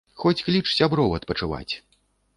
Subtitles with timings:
[0.21, 1.71] Хоць кліч сяброў адпачываць!